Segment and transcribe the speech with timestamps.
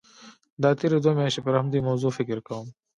[0.61, 2.67] دا تېرې دوه میاشتې پر همدې موضوع فکر کوم.